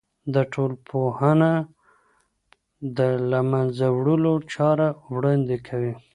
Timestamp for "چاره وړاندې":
4.53-5.57